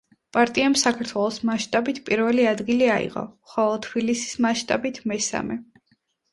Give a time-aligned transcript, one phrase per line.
[0.35, 5.63] პარტიამ საქართველოს მასშტაბით პირველი ადგილი აიღო, ხოლო თბილისის მასშტაბით მესამე.